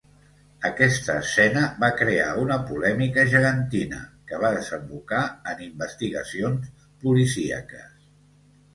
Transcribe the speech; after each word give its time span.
Aquesta 0.69 1.17
escena 1.23 1.61
va 1.83 1.89
crear 1.99 2.31
una 2.45 2.57
polèmica 2.71 3.27
gegantina 3.35 4.01
que 4.33 4.41
va 4.47 4.53
desembocar 4.59 5.23
en 5.55 5.65
investigacions 5.71 6.77
policíaques. 7.07 7.97